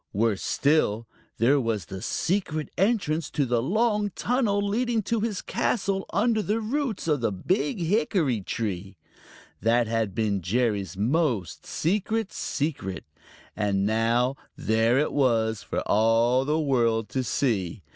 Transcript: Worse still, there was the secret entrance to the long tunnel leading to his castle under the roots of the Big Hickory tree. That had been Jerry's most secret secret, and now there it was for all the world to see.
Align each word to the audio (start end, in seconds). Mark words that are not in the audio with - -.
Worse 0.13 0.41
still, 0.41 1.07
there 1.37 1.59
was 1.61 1.85
the 1.85 2.01
secret 2.01 2.69
entrance 2.75 3.29
to 3.29 3.45
the 3.45 3.61
long 3.61 4.09
tunnel 4.15 4.59
leading 4.67 5.03
to 5.03 5.19
his 5.19 5.43
castle 5.43 6.07
under 6.11 6.41
the 6.41 6.59
roots 6.59 7.07
of 7.07 7.21
the 7.21 7.31
Big 7.31 7.77
Hickory 7.79 8.41
tree. 8.41 8.97
That 9.61 9.85
had 9.85 10.15
been 10.15 10.41
Jerry's 10.41 10.97
most 10.97 11.67
secret 11.67 12.33
secret, 12.33 13.05
and 13.55 13.85
now 13.85 14.37
there 14.57 14.97
it 14.97 15.13
was 15.13 15.61
for 15.61 15.81
all 15.81 16.45
the 16.45 16.59
world 16.59 17.07
to 17.09 17.23
see. 17.23 17.83